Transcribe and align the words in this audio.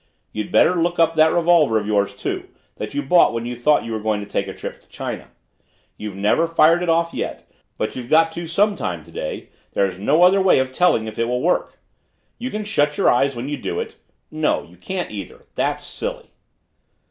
You'd 0.33 0.51
better 0.51 0.73
look 0.75 0.97
up 0.97 1.13
that 1.13 1.31
revolver 1.31 1.77
of 1.77 1.85
yours, 1.85 2.15
too, 2.15 2.49
that 2.77 2.95
you 2.95 3.03
bought 3.03 3.33
when 3.33 3.45
you 3.45 3.55
thought 3.55 3.83
you 3.85 3.91
were 3.91 3.99
going 3.99 4.19
to 4.19 4.25
take 4.25 4.47
a 4.47 4.53
trip 4.55 4.81
to 4.81 4.87
China. 4.87 5.29
You've 5.95 6.15
never 6.15 6.47
fired 6.47 6.81
it 6.81 6.89
off 6.89 7.13
yet, 7.13 7.47
but 7.77 7.95
you've 7.95 8.09
got 8.09 8.31
to 8.31 8.47
sometime 8.47 9.03
today 9.03 9.49
there's 9.73 9.99
no 9.99 10.23
other 10.23 10.41
way 10.41 10.57
of 10.57 10.71
telling 10.71 11.05
if 11.05 11.19
it 11.19 11.25
will 11.25 11.43
work. 11.43 11.77
You 12.39 12.49
can 12.49 12.63
shut 12.63 12.97
your 12.97 13.11
eyes 13.11 13.35
when 13.35 13.47
you 13.47 13.57
do 13.57 13.79
it 13.79 13.93
no, 14.31 14.63
you 14.63 14.75
can't 14.75 15.11
either 15.11 15.45
that's 15.53 15.83
silly. 15.83 16.31